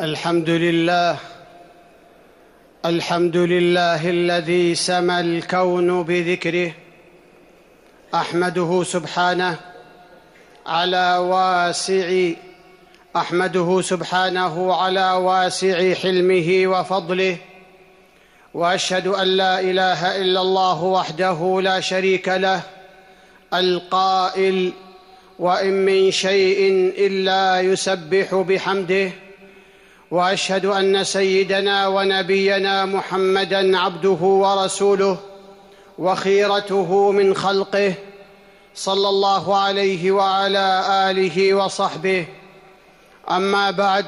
الحمد 0.00 0.50
لله 0.50 1.16
الحمد 2.84 3.36
لله 3.36 4.10
الذي 4.10 4.74
سمى 4.74 5.20
الكون 5.20 6.02
بذكره 6.02 6.72
أحمده 8.14 8.82
سبحانه 8.84 9.56
على 10.66 11.16
واسع 11.16 12.30
أحمده 13.16 13.80
سبحانه 13.82 14.74
على 14.74 15.12
واسع 15.12 15.94
حلمه 15.94 16.62
وفضله 16.66 17.36
وأشهد 18.54 19.06
أن 19.06 19.28
لا 19.28 19.60
إله 19.60 20.16
إلا 20.16 20.40
الله 20.40 20.82
وحده 20.84 21.60
لا 21.62 21.80
شريك 21.80 22.28
له 22.28 22.60
القائل 23.54 24.72
وإن 25.38 25.72
من 25.72 26.10
شيء 26.10 26.92
إلا 26.98 27.60
يسبح 27.60 28.34
بحمده 28.34 29.10
وأشهد 30.10 30.66
أن 30.66 31.04
سيدنا 31.04 31.86
ونبينا 31.86 32.84
محمدا 32.84 33.78
عبده 33.78 34.10
ورسوله 34.10 35.18
وخيرته 35.98 37.10
من 37.12 37.34
خلقه 37.34 37.94
صلى 38.74 39.08
الله 39.08 39.56
عليه 39.56 40.10
وعلى 40.10 40.84
آله 41.10 41.54
وصحبه. 41.54 42.26
أما 43.30 43.70
بعد 43.70 44.06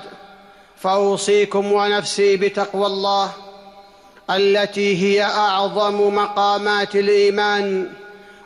فأوصيكم 0.76 1.72
ونفسي 1.72 2.36
بتقوى 2.36 2.86
الله 2.86 3.32
التي 4.30 5.02
هي 5.02 5.22
أعظم 5.22 6.14
مقامات 6.14 6.96
الإيمان 6.96 7.88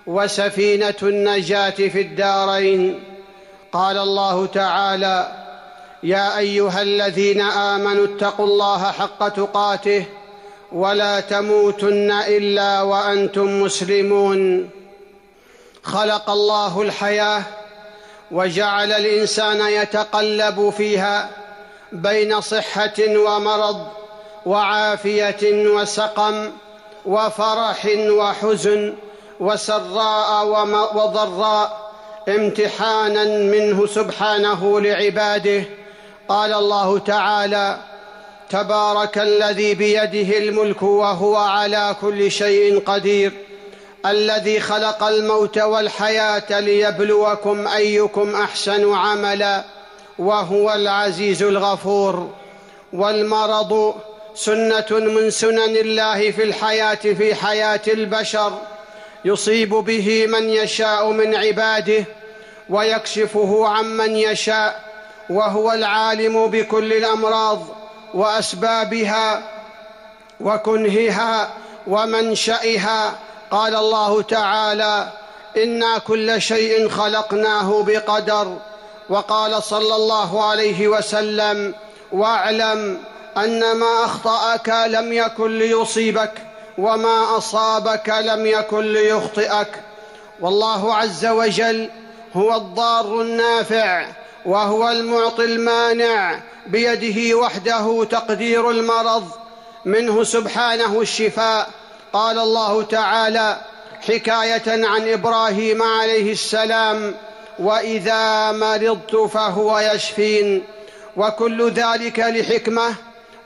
وسفينة 0.07 0.95
النجاة 1.03 1.71
في 1.71 2.01
الدارين. 2.01 3.05
قال 3.73 3.99
الله 3.99 4.47
تعالى 4.47 5.46
يا 6.07 6.39
أيها 6.39 6.83
الذين 6.83 7.41
آمنوا 7.41 8.07
اتقوا 8.07 8.47
الله 8.47 8.93
حق 8.93 9.29
تقاته 9.29 10.05
ولا 10.73 11.21
تموتن 11.21 12.11
إلا 12.11 12.83
وأنتم 12.83 13.63
مسلمون. 13.63 14.71
خلق 15.83 16.31
الله 16.31 16.83
الحياة 16.83 17.43
وجعل 18.31 18.93
الإنسان 18.93 19.61
يتقلب 19.61 20.71
فيها 20.77 21.31
بين 21.93 22.41
صحة 22.41 22.99
ومرض 22.99 23.87
وعافية 24.47 25.69
وسقم 25.69 26.51
وفرح 27.07 27.87
وحزن 27.97 28.95
وسراء 29.41 30.47
وضراء 30.95 31.91
امتحانا 32.29 33.25
منه 33.25 33.87
سبحانه 33.87 34.81
لعباده. 34.81 35.65
قال 36.29 36.53
الله 36.55 36.99
تعالى 36.99 37.79
تبارك 38.51 39.19
الذي 39.19 39.75
بيده 39.75 40.39
الملك 40.39 40.83
وهو 40.83 41.37
على 41.37 41.97
كل 42.01 42.31
شيء 42.31 42.83
قدير 42.87 43.33
الذي 44.07 44.61
خلق 44.61 45.03
الموت 45.05 45.59
والحياة 45.59 46.61
ليبلوكم 46.61 47.69
أيكم 47.69 48.35
أحسن 48.35 48.95
عملا 48.95 49.65
وهو 50.19 50.75
العزيز 50.75 51.43
الغفور. 51.43 52.31
والمرض 52.93 53.95
سنة 54.35 54.87
من 54.91 55.31
سنن 55.31 55.77
الله 55.77 56.31
في 56.31 56.43
الحياة 56.43 56.95
في 56.95 57.35
حياة 57.35 57.81
البشر 57.89 58.59
يصيب 59.25 59.69
به 59.69 60.27
من 60.27 60.49
يشاء 60.49 61.11
من 61.11 61.35
عباده 61.35 62.05
ويكشفه 62.71 63.69
عمن 63.69 64.17
يشاء 64.17 64.86
وهو 65.31 65.73
العالم 65.73 66.47
بكل 66.47 66.93
الأمراض 66.93 67.59
وأسبابها 68.15 69.43
وكنهها 70.41 71.51
ومنشئها. 71.87 73.19
قال 73.51 73.77
الله 73.77 74.23
تعالى 74.23 75.09
أنا 75.57 75.99
كل 75.99 76.43
شيء 76.43 76.89
خلقناه 76.89 77.83
بقدر. 77.83 78.57
وقال 79.09 79.63
صلى 79.63 79.97
الله 79.97 80.45
عليه 80.45 80.89
وسلم 80.89 81.75
واعلم 82.13 82.99
أن 83.37 83.77
ما 83.77 84.05
أخطأك 84.05 84.69
لم 84.69 85.13
يكن 85.13 85.59
ليصيبك 85.59 86.33
وما 86.79 87.37
أصابك 87.37 88.09
لم 88.09 88.47
يكن 88.47 88.93
ليخطئك. 88.93 89.83
والله 90.41 90.95
عز 90.95 91.27
وجل 91.27 91.91
هو 92.35 92.55
الضار 92.55 93.21
النافع. 93.21 94.07
وهو 94.47 94.89
المعطي 94.91 95.45
المانع 95.45 96.41
بيده 96.67 97.39
وحده 97.39 98.05
تقدير 98.05 98.71
المرض 98.71 99.31
منه 99.85 100.25
سبحانه 100.25 101.01
الشفاء. 101.01 101.71
قال 102.13 102.39
الله 102.39 102.83
تعالى 102.83 103.61
حكاية 104.09 104.87
عن 104.87 105.09
إبراهيم 105.09 105.83
عليه 105.83 106.33
السلام 106.33 107.15
وإذا 107.59 108.53
مرضت 108.53 109.17
فهو 109.17 109.79
يشفين. 109.79 110.65
وكل 111.17 111.71
ذلك 111.71 112.19
لحكمة 112.19 112.95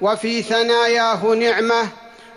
وفي 0.01 0.43
ثناياه 0.43 1.27
نعمة. 1.27 1.89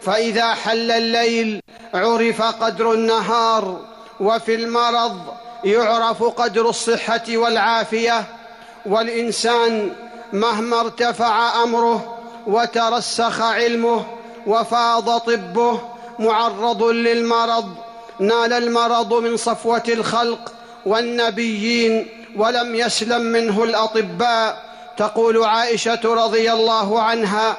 فإذا 0.01 0.53
حل 0.53 0.91
الليل 0.91 1.61
عرف 1.93 2.41
قدر 2.41 2.93
النهار 2.93 3.79
وفي 4.19 4.55
المرض 4.55 5.33
يعرف 5.63 6.23
قدر 6.23 6.69
الصحة 6.69 7.23
والعافية. 7.29 8.42
والإنسان 8.85 9.91
مهما 10.33 10.79
ارتفع 10.79 11.63
أمره 11.63 12.17
وترسخ 12.47 13.41
علمه 13.41 14.05
وفاض 14.47 15.17
طبه 15.19 15.79
معرض 16.19 16.83
للمرض 16.83 17.75
نال 18.19 18.53
المرض 18.53 19.13
من 19.13 19.37
صفوة 19.37 19.83
الخلق 19.87 20.51
والنبيين 20.85 22.07
ولم 22.35 22.75
يسلم 22.75 23.21
منه 23.21 23.63
الأطباء. 23.63 24.73
تقول 24.97 25.43
عائشة 25.43 25.99
رضي 26.03 26.51
الله 26.51 27.01
عنها 27.01 27.57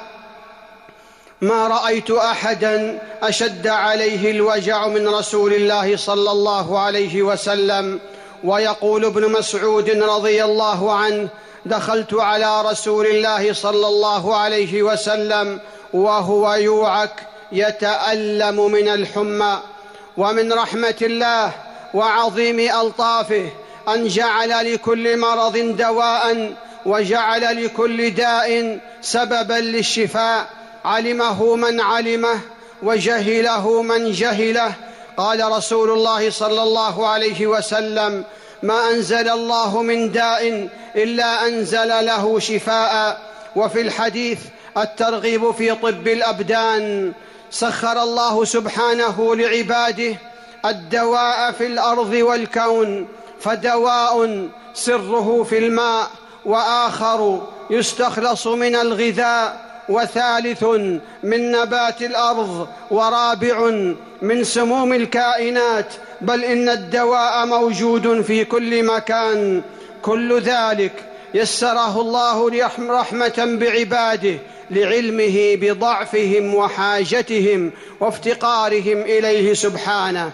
ما 1.41 1.67
رأيت 1.67 2.11
أحدا 2.11 3.01
أشد 3.23 3.67
عليه 3.67 4.31
الوجع 4.31 4.87
من 4.87 5.07
رسول 5.07 5.53
الله 5.53 5.97
صلى 5.97 6.31
الله 6.31 6.79
عليه 6.79 7.23
وسلم 7.23 7.99
ويقول 8.43 9.05
ابن 9.05 9.31
مسعود 9.31 9.89
رضي 9.89 10.43
الله 10.43 10.93
عنه 10.93 11.27
دخلت 11.65 12.13
على 12.13 12.61
رسول 12.61 13.05
الله 13.05 13.53
صلى 13.53 13.87
الله 13.87 14.35
عليه 14.35 14.83
وسلم 14.83 15.59
وهو 15.93 16.53
يوعك 16.53 17.27
يتألم 17.51 18.71
من 18.71 18.87
الحمى 18.87 19.59
ومن 20.17 20.53
رحمة 20.53 20.95
الله 21.01 21.51
وعظيم 21.93 22.59
ألطافه 22.59 23.49
أن 23.89 24.07
جعل 24.07 24.73
لكل 24.73 25.17
مرض 25.17 25.57
دواء 25.57 26.53
وجعل 26.85 27.65
لكل 27.65 28.09
داء 28.11 28.79
سببا 29.01 29.53
للشفاء 29.53 30.47
علمه 30.85 31.55
من 31.55 31.81
علمه 31.81 32.39
وجهله 32.83 33.81
من 33.81 34.11
جهله 34.11 34.73
قال 35.17 35.51
رسول 35.51 35.91
الله 35.91 36.29
صلى 36.29 36.63
الله 36.63 37.07
عليه 37.07 37.47
وسلم 37.47 38.23
ما 38.63 38.89
أنزل 38.89 39.29
الله 39.29 39.81
من 39.81 40.11
داء 40.11 40.69
إلا 40.95 41.47
أنزل 41.47 41.87
له 41.87 42.39
شفاء 42.39 43.21
وفي 43.55 43.81
الحديث 43.81 44.39
الترغيب 44.77 45.51
في 45.51 45.75
طب 45.75 46.07
الأبدان 46.07 47.13
سخر 47.51 48.03
الله 48.03 48.45
سبحانه 48.45 49.35
لعباده 49.35 50.15
الدواء 50.65 51.51
في 51.51 51.65
الأرض 51.65 52.13
والكون 52.13 53.07
فدواء 53.39 54.47
سره 54.73 55.43
في 55.43 55.57
الماء 55.57 56.07
وآخر 56.45 57.47
يستخلص 57.69 58.47
من 58.47 58.75
الغذاء 58.75 59.64
وثالث 59.89 60.63
من 61.23 61.51
نبات 61.51 62.01
الأرض 62.01 62.67
ورابع 62.91 63.69
من 64.21 64.43
سموم 64.43 64.93
الكائنات 64.93 65.93
بل 66.21 66.43
إن 66.43 66.69
الدواء 66.69 67.45
موجود 67.45 68.21
في 68.21 68.45
كل 68.45 68.85
مكان. 68.85 69.61
كل 70.01 70.39
ذلك 70.41 70.91
يسره 71.33 72.01
الله 72.01 72.49
رحمة 72.89 73.57
بعباده 73.59 74.37
لعلمه 74.71 75.55
بضعفهم 75.55 76.55
وحاجتهم 76.55 77.71
وافتقارهم 77.99 79.01
إليه 79.01 79.53
سبحانه. 79.53 80.31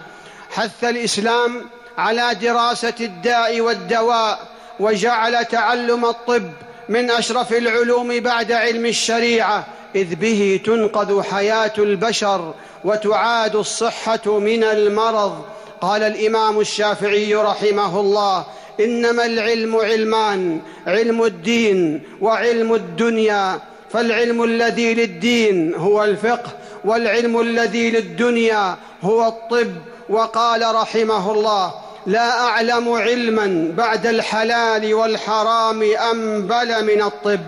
حث 0.50 0.84
الإسلام 0.84 1.64
على 1.98 2.34
دراسة 2.42 2.94
الداء 3.00 3.60
والدواء 3.60 4.38
وجعل 4.80 5.44
تعلم 5.44 6.04
الطب 6.04 6.50
من 6.92 7.10
أشرف 7.10 7.52
العلوم 7.52 8.20
بعد 8.20 8.52
علم 8.52 8.86
الشريعة 8.86 9.66
إذ 9.94 10.14
به 10.14 10.60
تنقذ 10.64 11.22
حياة 11.22 11.72
البشر 11.78 12.54
وتعاد 12.84 13.56
الصحة 13.56 14.38
من 14.38 14.64
المرض. 14.64 15.44
قال 15.80 16.02
الإمام 16.02 16.60
الشافعي 16.60 17.34
رحمه 17.34 18.00
الله 18.00 18.46
إنما 18.80 19.26
العلم 19.26 19.76
علمان 19.76 20.60
علم 20.86 21.22
الدين 21.22 22.02
وعلم 22.20 22.74
الدنيا. 22.74 23.60
فالعلم 23.92 24.44
الذي 24.44 24.94
للدين 24.94 25.74
هو 25.74 26.04
الفقه 26.04 26.50
والعلم 26.84 27.40
الذي 27.40 27.90
للدنيا 27.90 28.76
هو 29.02 29.28
الطب. 29.28 29.72
وقال 30.08 30.74
رحمه 30.74 31.32
الله 31.32 31.74
لا 32.06 32.40
أعلم 32.40 32.92
علما 32.92 33.72
بعد 33.76 34.06
الحلال 34.06 34.94
والحرام 34.94 35.82
انبل 35.82 36.84
من 36.84 37.02
الطب. 37.02 37.40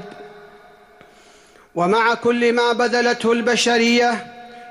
ومع 1.74 2.14
كل 2.14 2.52
ما 2.52 2.72
بذلته 2.72 3.32
البشرية 3.32 4.26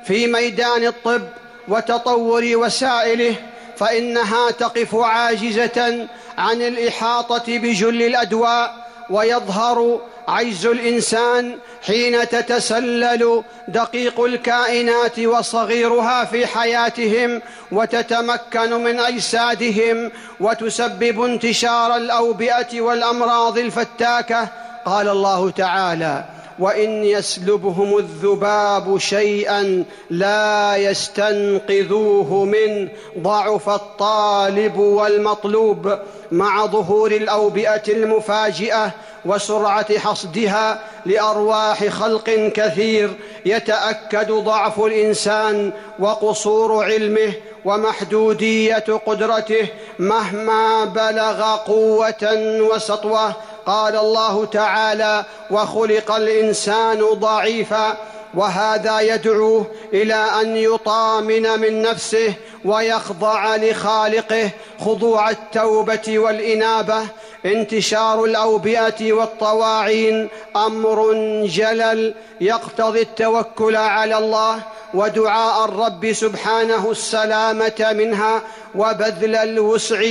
في 0.06 0.27
ميدان 0.27 0.85
الطب 0.85 1.21
وتطور 1.68 2.44
وسائله 2.53 3.35
فإنها 3.77 4.51
تقف 4.51 4.95
عاجزة 4.95 6.07
عن 6.38 6.62
الإحاطة 6.62 7.57
بجل 7.57 8.01
الأدواء 8.01 8.88
ويظهر 9.09 10.01
عجز 10.27 10.65
الإنسان 10.65 11.57
حين 11.81 12.29
تتسلل 12.29 13.43
دقيق 13.67 14.21
الكائنات 14.21 15.19
وصغيرها 15.19 16.25
في 16.25 16.47
حياتهم 16.47 17.41
وتتمكن 17.71 18.83
من 18.83 18.99
أجسادهم 18.99 20.11
وتسبب 20.39 21.21
انتشار 21.23 21.95
الأوبئة 21.95 22.81
والأمراض 22.81 23.57
الفتاكة. 23.57 24.47
قال 24.85 25.09
الله 25.09 25.49
تعالى 25.49 26.25
وإن 26.59 27.03
يسلبهم 27.03 27.97
الذباب 27.97 28.97
شيئا 28.97 29.83
لا 30.09 30.75
يستنقذوه 30.75 32.45
منه 32.45 32.89
ضعف 33.19 33.69
الطالب 33.69 34.77
والمطلوب 34.77 35.99
مع 36.31 36.65
ظهور 36.65 37.11
الأوبئة 37.11 37.83
المفاجئة 37.87 38.91
وسرعة 39.25 39.99
حصدها 39.99 40.79
لأرواح 41.05 41.87
خلق 41.87 42.51
كثير 42.55 43.13
يتأكد 43.45 44.31
ضعف 44.31 44.79
الإنسان 44.79 45.71
وقصور 45.99 46.83
علمه 46.83 47.33
ومحدودية 47.65 48.85
قدرته 49.05 49.67
مهما 49.99 50.85
بلغ 50.85 51.55
قوة 51.55 52.33
وسطوة. 52.73 53.33
قال 53.65 53.95
الله 53.95 54.45
تعالى 54.45 55.25
وخلق 55.51 56.11
الإنسان 56.15 57.03
ضعيفا 57.13 57.97
وهذا 58.33 59.00
يدعوه 59.00 59.65
إلى 59.94 60.13
أن 60.13 60.57
يطامن 60.57 61.59
من 61.59 61.81
نفسه 61.81 62.33
ويخضع 62.65 63.56
لخالقه 63.56 64.50
خضوع 64.80 65.30
التوبة 65.30 66.19
والإنابة. 66.19 67.01
انتشار 67.45 68.24
الأوبئة 68.24 69.13
والطواعين 69.13 70.30
أمر 70.56 71.13
جلل 71.45 72.13
يقتضي 72.41 73.01
التوكل 73.01 73.75
على 73.75 74.18
الله. 74.18 74.59
ودعاء 74.94 75.66
الرب 75.66 76.13
سبحانه 76.13 76.92
السلامة 76.92 77.92
منها 77.94 78.42
وبذل 78.75 79.36
الوسع 79.36 80.01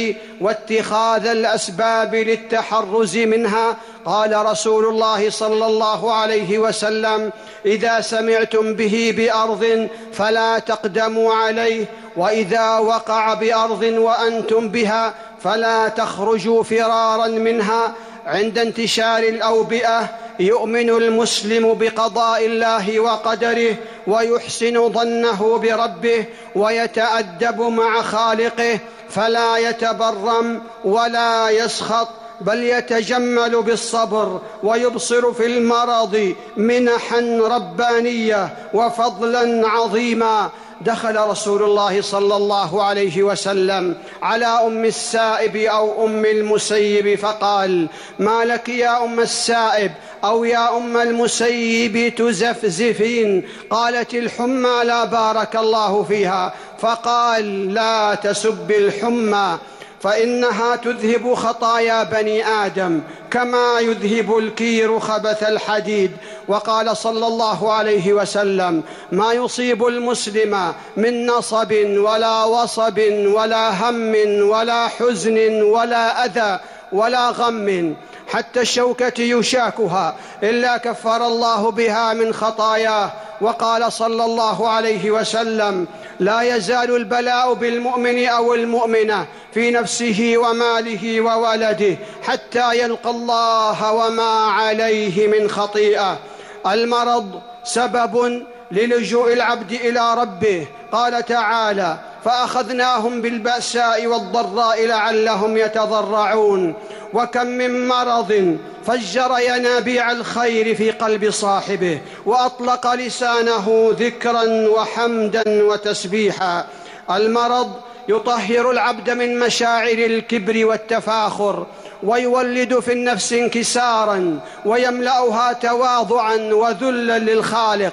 واتخاذ 0.40 1.26
الأسباب 1.26 2.14
للتحرز 2.14 3.16
منها. 3.16 3.76
قال 4.04 4.46
رسول 4.46 4.84
الله 4.84 5.30
صلى 5.30 5.66
الله 5.66 6.12
عليه 6.12 6.58
وسلم 6.58 7.32
إذا 7.66 8.00
سمعتم 8.00 8.74
به 8.74 9.14
بأرض 9.16 9.88
فلا 10.12 10.58
تقدموا 10.58 11.34
عليه 11.34 11.86
وإذا 12.16 12.78
وقع 12.78 13.34
بأرض 13.34 13.82
وأنتم 13.82 14.68
بها 14.68 15.14
فلا 15.42 15.88
تخرجوا 15.88 16.62
فرارا 16.62 17.26
منها. 17.26 17.92
عند 18.26 18.58
انتشار 18.58 19.22
الاوبئه 19.22 20.08
يؤمن 20.40 20.90
المسلم 20.90 21.74
بقضاء 21.74 22.46
الله 22.46 23.00
وقدره 23.00 23.76
ويحسن 24.06 24.92
ظنه 24.92 25.58
بربه 25.58 26.24
ويتأدب 26.54 27.60
مع 27.60 28.02
خالقه 28.02 28.78
فلا 29.10 29.56
يتبرم 29.56 30.62
ولا 30.84 31.50
يسخط 31.50 32.08
بل 32.42 32.62
يتجمل 32.62 33.62
بالصبر 33.62 34.40
ويبصر 34.62 35.32
في 35.32 35.46
المرض 35.46 36.34
منحا 36.56 37.40
ربانية 37.42 38.56
وفضلا 38.74 39.68
عظيما. 39.68 40.50
دخل 40.80 41.16
رسول 41.16 41.62
الله 41.62 42.00
صلى 42.00 42.36
الله 42.36 42.82
عليه 42.82 43.22
وسلم 43.22 43.96
على 44.22 44.46
أم 44.46 44.84
السائب 44.84 45.56
أو 45.56 46.06
أم 46.06 46.24
المسيب 46.24 47.18
فقال 47.18 47.88
ما 48.18 48.44
لك 48.44 48.68
يا 48.68 49.04
أم 49.04 49.20
السائب 49.20 49.92
أو 50.24 50.44
يا 50.44 50.76
أم 50.76 50.96
المسيب 50.96 52.14
تزفزفين؟ 52.14 53.48
قالت 53.70 54.14
الحمى 54.14 54.84
لا 54.84 55.04
بارك 55.04 55.56
الله 55.56 56.02
فيها. 56.02 56.54
فقال 56.78 57.74
لا 57.74 58.14
تسب 58.14 58.70
الحمى. 58.70 59.58
فإنها 60.02 60.76
تذهب 60.76 61.34
خطايا 61.34 62.02
بني 62.02 62.46
آدم 62.46 63.00
كما 63.30 63.80
يذهب 63.80 64.38
الكير 64.38 65.00
خبث 65.00 65.42
الحديد. 65.42 66.10
وقال 66.48 66.96
صلى 66.96 67.26
الله 67.26 67.72
عليه 67.72 68.12
وسلم 68.12 68.82
ما 69.12 69.32
يصيب 69.32 69.86
المسلم 69.86 70.72
من 70.96 71.26
نصب 71.26 71.72
ولا 71.96 72.44
وصب 72.44 72.98
ولا 73.26 73.90
هم 73.90 74.14
ولا 74.48 74.88
حزن 74.88 75.62
ولا 75.62 76.24
أذى 76.24 76.60
ولا 76.92 77.30
غم 77.30 77.96
حتى 78.28 78.60
الشوكة 78.60 79.22
يشاكها 79.22 80.16
إلا 80.42 80.76
كفر 80.76 81.26
الله 81.26 81.70
بها 81.70 82.14
من 82.14 82.32
خطاياه. 82.32 83.12
وقال 83.40 83.92
صلى 83.92 84.24
الله 84.24 84.68
عليه 84.68 85.10
وسلم 85.10 85.86
لا 86.20 86.42
يزال 86.42 86.96
البلاء 86.96 87.54
بالمؤمن 87.54 88.26
أو 88.26 88.54
المؤمنة 88.54 89.26
في 89.54 89.70
نفسه 89.70 90.34
وماله 90.36 91.20
وولده 91.20 91.96
حتى 92.22 92.78
يلقى 92.78 93.10
الله 93.10 93.92
وما 93.92 94.46
عليه 94.46 95.28
من 95.28 95.50
خطيئة. 95.50 96.18
المرض 96.66 97.40
سبب 97.64 98.42
للجوء 98.70 99.32
العبد 99.32 99.72
إلى 99.72 100.14
ربه. 100.14 100.66
قال 100.92 101.24
تعالى 101.24 101.98
فأخذناهم 102.24 103.22
بالبأساء 103.22 104.06
والضراء 104.06 104.86
لعلهم 104.86 105.56
يتضرعون. 105.56 106.74
وكم 107.14 107.46
من 107.46 107.88
مرض 107.88 108.58
فجر 108.86 109.38
ينابيع 109.38 110.10
الخير 110.10 110.74
في 110.74 110.90
قلب 110.90 111.30
صاحبه 111.30 112.00
وأطلق 112.26 112.94
لسانه 112.94 113.92
ذكرا 113.98 114.68
وحمدا 114.68 115.42
وتسبيحا. 115.46 116.66
المرض 117.10 117.72
يطهر 118.08 118.70
العبد 118.70 119.10
من 119.10 119.38
مشاعر 119.38 119.98
الكبر 119.98 120.66
والتفاخر 120.66 121.66
ويولد 122.02 122.78
في 122.78 122.92
النفس 122.92 123.32
انكسارا 123.32 124.40
ويملأها 124.64 125.52
تواضعا 125.52 126.36
وذلا 126.36 127.18
للخالق 127.18 127.92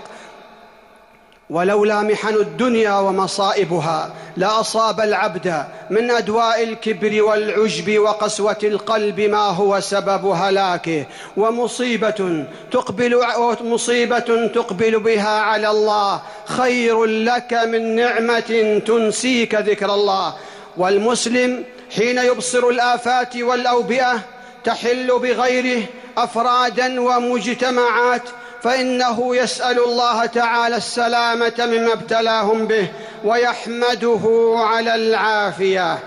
ولولا 1.50 2.01
محن 2.01 2.36
الدنيا 2.36 3.00
ومصائبها 3.00 4.13
لاصاب 4.38 5.00
العبد 5.00 5.63
من 5.89 6.12
أدواء 6.12 6.63
الكبر 6.63 7.24
والعجب 7.24 8.00
وقسوة 8.00 8.58
القلب 8.63 9.20
ما 9.20 9.48
هو 9.48 9.79
سبب 9.79 10.25
هلاكه 10.25 11.06
ومصيبة 11.38 12.46
تقبل 12.72 13.22
مصيبه 13.62 14.48
تقبل 14.48 15.00
بها 15.00 15.39
على 15.39 15.70
الله. 15.70 16.22
خير 16.46 17.06
لك 17.06 17.53
من 17.53 17.96
نعمة 17.96 18.82
تنسيك 18.88 19.56
ذكر 19.56 19.94
الله. 19.94 20.34
والمسلم 20.77 21.63
حين 21.96 22.18
يبصر 22.18 22.68
الآفات 22.68 23.38
والأوبئة 23.38 24.20
تحل 24.63 25.20
بغيره 25.20 25.84
أفرادا 26.18 27.01
ومجتمعات 27.01 28.24
فإنه 28.63 29.35
يسأل 29.35 29.83
الله 29.83 30.25
تعالى 30.25 30.77
السلامة 30.77 31.53
مما 31.59 31.93
ابتلاهم 31.93 32.67
به 32.67 32.87
ويحمده 33.23 34.53
على 34.57 34.95
العافية. 34.95 35.99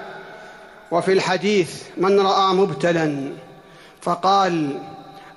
وفي 0.91 1.13
الحديث 1.13 1.83
من 1.97 2.21
رأى 2.21 2.55
مبتلا 2.55 3.33
فقال 4.03 4.79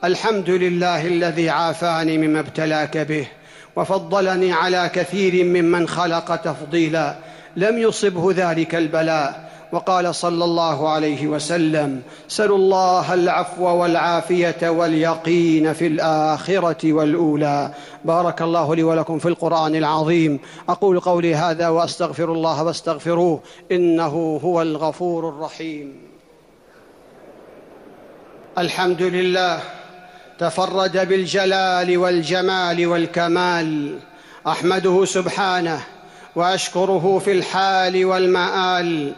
الحمد 0.04 0.50
لله 0.50 1.08
الذي 1.08 1.50
عافاني 1.50 2.18
مما 2.18 2.40
ابتلاك 2.40 2.98
به 2.98 3.28
وفضلني 3.76 4.54
على 4.54 4.92
كثير 4.94 5.44
ممن 5.44 5.88
خلق 5.88 6.36
تفضيلا. 6.36 7.16
لم 7.56 7.78
يصبه 7.78 8.34
ذلك 8.36 8.76
البلاء. 8.76 9.45
وقال 9.76 10.16
صلى 10.16 10.44
الله 10.44 10.90
عليه 10.90 11.28
وسلم 11.28 12.02
سلوا 12.28 12.58
الله 12.58 13.14
العفو 13.14 13.64
والعافية 13.64 14.70
واليقين 14.70 15.74
في 15.74 15.88
الآخرة 15.88 16.94
والأولى. 16.94 17.72
بارك 18.06 18.42
الله 18.42 18.76
لي 18.76 18.84
ولكم 18.84 19.20
في 19.20 19.26
القرآن 19.28 19.76
العظيم. 19.76 20.40
أقول 20.70 21.00
قولي 21.00 21.36
هذا 21.36 21.68
وأستغفر 21.68 22.32
الله 22.34 22.64
واستغفروه 22.64 23.40
إنه 23.72 24.40
هو 24.44 24.62
الغفور 24.62 25.30
الرحيم. 25.30 25.94
الحمد 28.58 29.02
لله 29.02 29.60
تفرد 30.40 31.10
بالجلال 31.10 31.98
والجمال 31.98 32.88
والكمال 32.88 34.00
أحمده 34.48 35.06
سبحانه 35.06 35.82
وأشكره 36.36 37.20
في 37.20 37.32
الحال 37.32 38.06
والمآل 38.06 39.14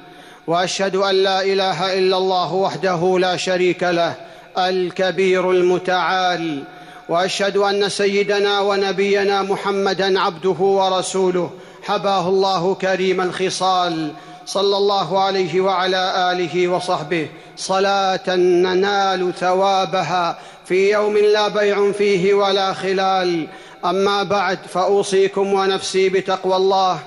وأشهد 0.48 0.96
أن 0.96 1.16
لا 1.16 1.42
إله 1.42 2.00
إلا 2.00 2.18
الله 2.18 2.54
وحده 2.54 3.20
لا 3.20 3.38
شريك 3.38 3.84
له 3.84 4.14
الكبير 4.58 5.52
المتعال. 5.52 6.64
وأشهد 7.10 7.58
أن 7.58 7.90
سيدنا 7.90 8.60
ونبينا 8.60 9.42
محمدا 9.42 10.20
عبده 10.20 10.50
ورسوله 10.60 11.50
حباه 11.84 12.30
الله 12.30 12.76
كريم 12.76 13.22
الخصال. 13.22 14.12
صلى 14.46 14.78
الله 14.78 15.20
عليه 15.20 15.62
وعلى 15.62 16.32
آله 16.32 16.68
وصحبه. 16.68 17.30
صلاة 17.58 18.36
ننال 18.36 19.34
ثوابها 19.40 20.40
في 20.66 20.92
يوم 20.92 21.18
لا 21.18 21.48
بيع 21.48 21.92
فيه 21.92 22.34
ولا 22.34 22.74
خلال. 22.74 23.48
أما 23.86 24.24
بعد 24.24 24.60
فأوصيكم 24.74 25.54
ونفسي 25.54 26.10
بتقوى 26.10 26.56
الله. 26.56 27.00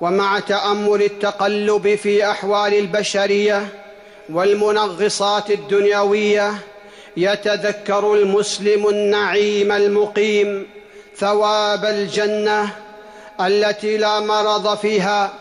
ومع 0.00 0.40
تأمل 0.40 1.02
التقلب 1.02 1.94
في 1.94 2.30
أحوال 2.30 2.74
البشرية 2.74 3.68
والمنغصات 4.28 5.50
الدنيوية 5.50 6.54
يتذكر 7.16 8.14
المسلم 8.14 8.88
النعيم 8.88 9.72
المقيم 9.72 10.66
ثواب 11.16 11.84
الجنة 11.84 12.70
التي 13.40 13.96
لا 13.96 14.20
مرض 14.20 14.76
فيها 14.76 15.32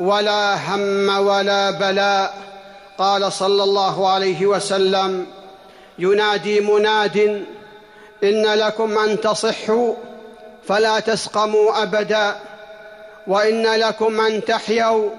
ولا 0.00 0.74
هم 0.74 1.08
ولا 1.26 1.70
بلاء. 1.70 2.50
قال 2.98 3.32
صلى 3.32 3.62
الله 3.62 4.08
عليه 4.08 4.46
وسلم 4.46 5.26
ينادي 5.98 6.60
مناد 6.60 7.44
إن 8.24 8.46
لكم 8.46 8.98
أن 8.98 9.20
تصحوا 9.20 9.94
فلا 10.68 11.00
تسقموا 11.00 11.82
أبدا 11.82 12.36
وإن 13.30 13.66
لكم 13.66 14.20
أن 14.20 14.44
تحيوا 14.44 15.10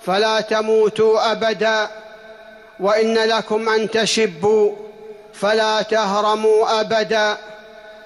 فلا 0.00 0.40
تموتوا 0.40 1.32
أبدا 1.32 1.88
وإن 2.80 3.14
لكم 3.14 3.68
أن 3.68 3.90
تشبوا 3.90 4.72
فلا 5.32 5.82
تهرموا 5.82 6.80
أبدا 6.80 7.36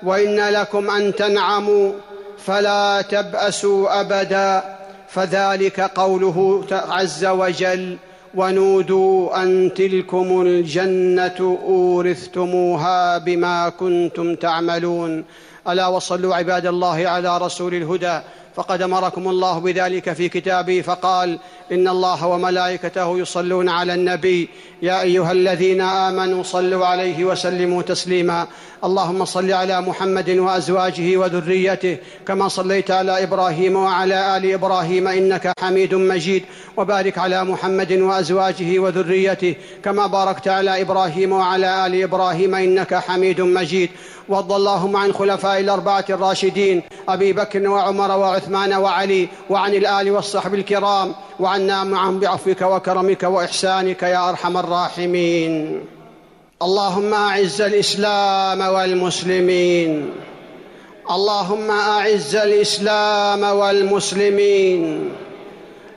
وإن 0.02 0.40
لكم 0.48 0.90
أن 0.90 1.14
تنعموا 1.14 1.92
فلا 2.38 3.02
تبأسوا 3.02 4.00
أبدا 4.00 4.76
فذلك 5.08 5.80
قوله 5.80 6.64
عز 6.72 7.24
وجل 7.24 7.96
ونودوا 8.34 9.42
أن 9.42 9.74
تلكم 9.74 10.42
الجنة 10.42 11.58
أورثتموها 11.62 13.18
بما 13.18 13.68
كنتم 13.68 14.34
تعملون 14.34 15.24
ألا 15.68 15.86
وصلوا 15.86 16.34
عباد 16.34 16.66
الله 16.66 17.08
على 17.08 17.38
رسول 17.38 17.74
الهدى 17.74 18.20
فقد 18.56 18.82
أمركم 18.82 19.28
الله 19.28 19.58
بذلك 19.58 20.12
في 20.12 20.28
كتابه 20.28 20.80
فقال 20.80 21.38
إن 21.72 21.88
الله 21.88 22.26
وملائكته 22.26 23.18
يصلون 23.18 23.68
على 23.68 23.94
النبي 23.94 24.48
يا 24.82 25.02
أيها 25.02 25.32
الذين 25.32 25.80
آمنوا 25.80 26.42
صلوا 26.42 26.86
عليه 26.86 27.24
وسلموا 27.24 27.82
تسليما 27.82 28.46
اللهم 28.84 29.24
صل 29.24 29.52
على 29.52 29.80
محمد 29.80 30.30
وأزواجه 30.30 31.16
وذريته 31.16 31.96
كما 32.26 32.48
صليت 32.48 32.90
على 32.90 33.22
إبراهيم 33.22 33.76
وعلى 33.76 34.36
آل 34.36 34.52
إبراهيم 34.52 35.08
إنك 35.08 35.52
حميد 35.60 35.94
مجيد 35.94 36.44
وبارك 36.76 37.18
على 37.18 37.44
محمد 37.44 37.92
وأزواجه 37.92 38.78
وذريته 38.78 39.54
كما 39.84 40.06
باركت 40.06 40.48
على 40.48 40.80
إبراهيم 40.82 41.32
وعلى 41.32 41.86
آل 41.86 42.02
إبراهيم 42.02 42.54
إنك 42.54 42.94
حميد 42.94 43.40
مجيد 43.40 43.90
وارض 44.28 44.52
اللهم 44.52 44.96
عن 44.96 45.12
خلفاء 45.12 45.60
الأربعة 45.60 46.04
الراشدين 46.10 46.82
أبي 47.08 47.32
بكر 47.32 47.68
وعمر 47.68 48.10
وعثمان 48.18 48.74
وعلي 48.74 49.28
وعن 49.50 49.74
الآل 49.74 50.10
والصحب 50.10 50.54
الكرام 50.54 51.14
وعنا 51.40 51.84
معهم 51.84 52.20
بعفوك 52.20 52.62
وكرمك 52.62 53.22
وإحسانك 53.22 54.02
يا 54.02 54.28
أرحم 54.28 54.56
الراحمين 54.56 55.80
اللهم 56.62 57.14
أعز 57.14 57.62
الإسلام 57.62 58.60
والمسلمين. 58.60 60.10
اللهم 61.10 61.70
أعز 61.70 62.36
الإسلام 62.36 63.42
والمسلمين. 63.42 65.12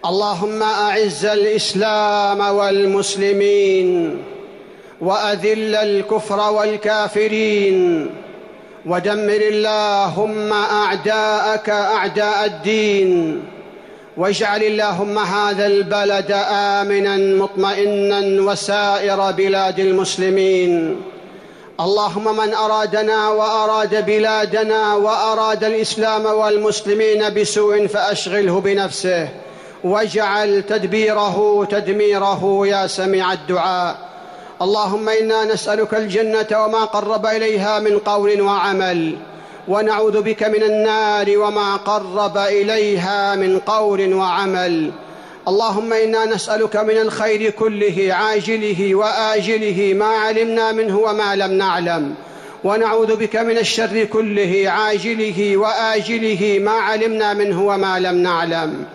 اللهم 0.05 0.63
أعز 0.63 1.25
الإسلام 1.25 2.39
والمسلمين. 2.39 4.17
وأذل 5.01 5.75
الكفر 5.75 6.51
والكافرين. 6.51 8.09
ودمر 8.85 9.41
اللهم 9.41 10.53
أعداءك 10.53 11.69
أعداء 11.69 12.45
الدين. 12.45 13.43
واجعل 14.17 14.63
اللهم 14.63 15.19
هذا 15.19 15.65
البلد 15.65 16.31
آمنا 16.51 17.17
مطمئنا 17.17 18.51
وسائر 18.51 19.31
بلاد 19.31 19.79
المسلمين. 19.79 21.01
اللهم 21.79 22.37
من 22.37 22.53
أرادنا 22.53 23.29
وأراد 23.29 24.05
بلادنا 24.05 24.95
وأراد 24.95 25.63
الإسلام 25.63 26.25
والمسلمين 26.25 27.33
بسوء 27.33 27.87
فأشغله 27.87 28.59
بنفسه. 28.59 29.29
واجعل 29.83 30.63
تدبيره 30.69 31.67
تدميره 31.71 32.67
يا 32.67 32.87
سميع 32.87 33.33
الدعاء. 33.33 33.97
اللهم 34.61 35.09
إنا 35.09 35.45
نسألك 35.45 35.93
الجنة 35.93 36.47
وما 36.51 36.85
قرب 36.85 37.25
إليها 37.25 37.79
من 37.79 37.99
قول 37.99 38.41
وعمل. 38.41 39.17
ونعوذ 39.69 40.21
بك 40.21 40.43
من 40.43 40.63
النار 40.63 41.37
وما 41.37 41.75
قرب 41.75 42.37
إليها 42.37 43.35
من 43.35 43.59
قول 43.59 44.13
وعمل. 44.13 44.91
اللهم 45.47 45.93
إنا 45.93 46.25
نسألك 46.25 46.75
من 46.75 46.97
الخير 46.97 47.49
كله 47.49 48.07
عاجله 48.13 48.95
وآجله 48.95 49.93
ما 49.93 50.05
علمنا 50.05 50.71
منه 50.71 50.99
وما 50.99 51.35
لم 51.35 51.51
نعلم. 51.51 52.15
ونعوذ 52.63 53.15
بك 53.15 53.35
من 53.35 53.57
الشر 53.57 54.03
كله 54.03 54.63
عاجله 54.67 55.57
وآجله 55.57 56.59
ما 56.61 56.71
علمنا 56.71 57.33
منه 57.33 57.63
وما 57.63 57.99
لم 57.99 58.15
نعلم. 58.15 58.85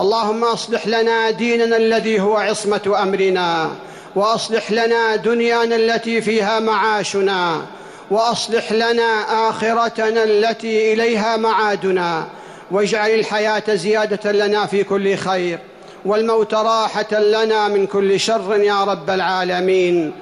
اللهم 0.00 0.44
أصلح 0.44 0.86
لنا 0.86 1.30
ديننا 1.30 1.76
الذي 1.76 2.20
هو 2.20 2.36
عصمة 2.36 2.96
أمرنا 3.02 3.70
وأصلح 4.16 4.72
لنا 4.72 5.16
دنيانا 5.16 5.76
التي 5.76 6.20
فيها 6.20 6.60
معاشنا 6.60 7.62
وأصلح 8.10 8.72
لنا 8.72 9.48
آخرتنا 9.48 10.24
التي 10.24 10.92
إليها 10.92 11.36
معادنا 11.36 12.26
واجعل 12.70 13.10
الحياة 13.10 13.74
زيادة 13.74 14.32
لنا 14.32 14.66
في 14.66 14.84
كل 14.84 15.16
خير 15.16 15.58
والموت 16.04 16.54
راحة 16.54 17.18
لنا 17.18 17.68
من 17.68 17.86
كل 17.86 18.20
شر 18.20 18.56
يا 18.62 18.84
رب 18.84 19.10
العالمين. 19.10 20.12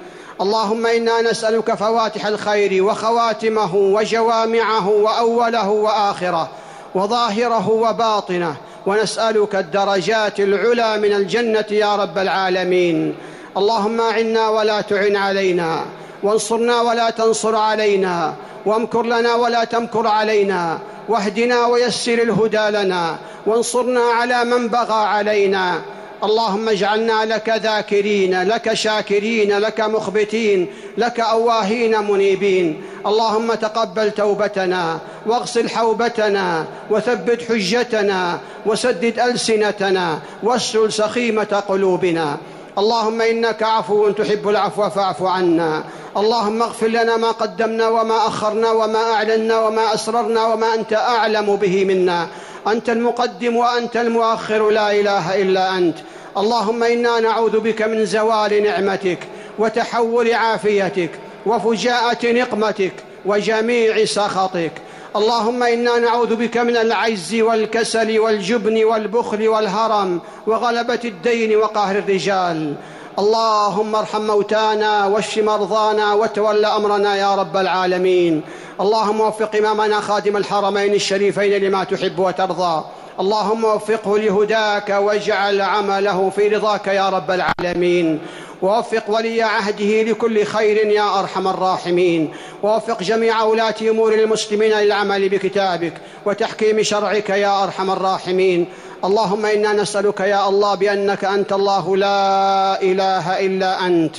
اللهم 0.41 0.85
إنا 0.85 1.21
نسألك 1.21 1.73
فواتح 1.73 2.25
الخير 2.25 2.83
وخواتمه 2.83 3.75
وجوامعه 3.75 4.89
وأوله 4.89 5.69
وآخره 5.69 6.49
وظاهره 6.95 7.69
وباطنه 7.69 8.55
ونسألك 8.85 9.55
الدرجات 9.55 10.39
العلى 10.39 10.97
من 10.97 11.13
الجنة 11.13 11.65
يا 11.71 11.95
رب 11.95 12.17
العالمين. 12.17 13.15
اللهم 13.57 14.01
أعنا 14.01 14.49
ولا 14.49 14.81
تعن 14.81 15.15
علينا. 15.15 15.85
وانصرنا 16.23 16.81
ولا 16.81 17.09
تنصر 17.09 17.55
علينا 17.55 18.33
وامكر 18.65 19.03
لنا 19.03 19.35
ولا 19.35 19.63
تمكر 19.63 20.07
علينا 20.07 20.79
واهدنا 21.09 21.65
ويسر 21.65 22.13
الهدى 22.13 22.69
لنا 22.69 23.17
وانصرنا 23.45 24.01
على 24.01 24.43
من 24.43 24.67
بغى 24.67 25.03
علينا. 25.05 25.81
اللهم 26.23 26.69
اجعلنا 26.69 27.25
لك 27.25 27.49
ذاكرين 27.49 28.43
لك 28.43 28.73
شاكرين 28.73 29.57
لك 29.57 29.81
مخبتين 29.81 30.67
لك 30.97 31.19
أواهين 31.19 32.11
منيبين. 32.11 32.81
اللهم 33.07 33.53
تقبل 33.53 34.11
توبتنا 34.11 34.99
واغسل 35.25 35.69
حوبتنا 35.69 36.65
وثبت 36.91 37.41
حجتنا 37.49 38.39
وسدد 38.65 39.19
ألسنتنا 39.19 40.19
واسل 40.43 40.93
سخيمة 40.93 41.63
قلوبنا. 41.67 42.37
اللهم 42.77 43.21
إنك 43.21 43.63
عفو 43.63 44.11
تحب 44.11 44.49
العفو 44.49 44.89
فاعف 44.89 45.23
عنا. 45.23 45.83
اللهم 46.19 46.61
اغفر 46.61 46.87
لنا 46.87 47.17
ما 47.17 47.31
قدمنا 47.31 47.87
وما 47.87 48.27
أخرنا 48.27 48.71
وما 48.71 49.13
أعلنا 49.13 49.59
وما 49.59 49.93
أسررنا 49.93 50.45
وما 50.45 50.73
أنت 50.73 50.93
أعلم 50.93 51.55
به 51.55 51.85
منا. 51.85 52.27
أنت 52.67 52.89
المقدم 52.89 53.55
وأنت 53.55 53.97
المؤخر 53.97 54.69
لا 54.69 54.91
إله 54.91 55.41
إلا 55.41 55.77
أنت. 55.77 55.97
اللهم 56.37 56.83
إنا 56.83 57.19
نعوذ 57.19 57.59
بك 57.59 57.81
من 57.81 58.05
زوال 58.05 58.63
نعمتك 58.63 59.19
وتحول 59.59 60.33
عافيتك 60.33 61.11
وفجاءة 61.45 62.31
نقمتك 62.31 62.93
وجميع 63.25 64.05
سخطك. 64.05 64.71
اللهم 65.15 65.63
إنا 65.63 65.99
نعوذ 65.99 66.35
بك 66.35 66.57
من 66.57 66.77
العجز 66.77 67.35
والكسل 67.35 68.19
والجبن 68.19 68.83
والبخل 68.83 69.47
والهرم 69.47 70.21
وغلبة 70.47 70.99
الدين 71.05 71.55
وقهر 71.55 71.97
الرجال. 71.97 72.75
اللهم 73.19 73.95
ارحم 73.95 74.21
موتانا 74.21 75.05
واشف 75.05 75.37
مرضانا 75.37 76.13
وتول 76.13 76.65
أمرنا 76.65 77.15
يا 77.15 77.35
رب 77.35 77.57
العالمين. 77.57 78.41
اللهم 78.81 79.21
وفق 79.21 79.55
إمامنا 79.55 79.99
خادم 79.99 80.37
الحرمين 80.37 80.93
الشريفين 80.93 81.63
لما 81.63 81.83
تحب 81.83 82.19
وترضى. 82.19 82.83
اللهم 83.19 83.63
وفقه 83.65 84.17
لهداك 84.17 84.89
واجعل 84.89 85.61
عمله 85.61 86.29
في 86.29 86.47
رضاك 86.47 86.87
يا 86.87 87.09
رب 87.09 87.31
العالمين. 87.31 88.19
ووفق 88.61 89.03
ولي 89.07 89.41
عهده 89.41 90.03
لكل 90.03 90.45
خير 90.45 90.87
يا 90.87 91.19
أرحم 91.19 91.47
الراحمين. 91.47 92.33
ووفق 92.63 93.03
جميع 93.03 93.43
ولاة 93.43 93.75
أمور 93.81 94.13
المسلمين 94.13 94.71
للعمل 94.71 95.29
بكتابك 95.29 95.93
وتحكيم 96.25 96.83
شرعك 96.83 97.29
يا 97.29 97.63
أرحم 97.63 97.91
الراحمين. 97.91 98.65
اللهم 99.05 99.45
إنا 99.45 99.73
نسألك 99.73 100.19
يا 100.19 100.49
الله 100.49 100.75
بأنك 100.75 101.25
أنت 101.25 101.53
الله 101.53 101.97
لا 101.97 102.81
إله 102.81 103.45
إلا 103.45 103.85
أنت. 103.85 104.15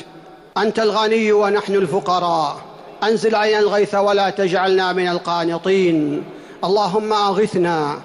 أنت 0.59 0.79
الغني 0.79 1.33
ونحن 1.33 1.75
الفقراء. 1.75 2.57
أنزل 3.03 3.35
علينا 3.35 3.59
الغيث 3.59 3.95
ولا 3.95 4.31
تجعلنا 4.31 4.93
من 4.93 5.09
القانطين. 5.09 6.25
اللهم 6.65 7.13
أغثنا. 7.13 7.99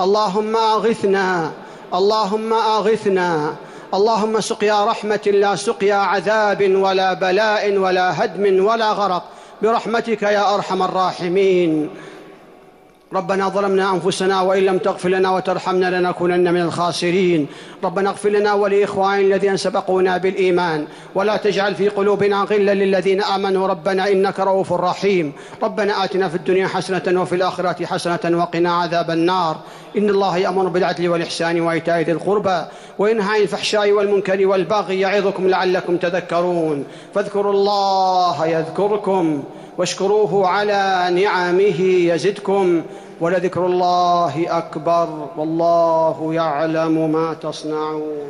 اللهم 0.00 0.56
أغثنا. 0.56 1.50
اللهم 1.94 2.52
أغثنا. 2.52 3.54
اللهم 3.94 4.40
سقيا 4.40 4.84
رحمة 4.84 5.20
لا 5.26 5.56
سقيا 5.56 5.94
عذاب 5.94 6.74
ولا 6.76 7.12
بلاء 7.12 7.76
ولا 7.76 8.24
هدم 8.24 8.64
ولا 8.64 8.92
غرق. 8.92 9.22
برحمتك 9.62 10.22
يا 10.22 10.54
أرحم 10.54 10.82
الراحمين. 10.82 11.90
ربنا 13.14 13.48
ظلمنا 13.48 13.92
أنفسنا 13.94 14.40
وإن 14.40 14.62
لم 14.62 14.78
تغفر 14.78 15.08
لنا 15.08 15.30
وترحمنا 15.30 16.00
لنكونن 16.00 16.54
من 16.54 16.60
الخاسرين. 16.60 17.46
ربنا 17.84 18.10
اغفر 18.10 18.28
لنا 18.28 18.54
ولإخواننا 18.54 19.20
الذين 19.20 19.56
سبقونا 19.56 20.16
بالإيمان. 20.16 20.86
ولا 21.14 21.36
تجعل 21.36 21.74
في 21.74 21.88
قلوبنا 21.88 22.42
غلا 22.42 22.74
للذين 22.74 23.22
آمنوا. 23.22 23.68
ربنا 23.68 24.08
إنك 24.08 24.40
رؤوف 24.40 24.72
رحيم. 24.72 25.32
ربنا 25.62 26.04
آتنا 26.04 26.28
في 26.28 26.34
الدنيا 26.34 26.66
حسنة 26.66 27.22
وفي 27.22 27.34
الآخرة 27.34 27.86
حسنة 27.86 28.38
وقنا 28.38 28.72
عذاب 28.72 29.10
النار. 29.10 29.56
إن 29.98 30.10
الله 30.10 30.38
يأمر 30.38 30.68
بالعدل 30.68 31.08
والإحسان 31.08 31.60
وإيتاء 31.60 32.00
ذي 32.00 32.12
القربى 32.12 32.64
وينهى 32.98 33.34
عن 33.34 33.40
الفحشاء 33.40 33.92
والمنكر 33.92 34.46
والبغي 34.46 35.00
يعظكم 35.00 35.48
لعلكم 35.48 35.96
تذكرون. 35.96 36.84
فاذكروا 37.14 37.52
الله 37.52 38.46
يذكركم. 38.46 39.44
واشكروه 39.78 40.46
على 40.48 41.08
نعمه 41.22 41.80
يزدكم 41.80 42.82
ولذكر 43.20 43.66
الله 43.66 44.58
أكبر 44.58 45.28
والله 45.36 46.34
يعلم 46.34 47.12
ما 47.12 47.34
تصنعون 47.34 48.28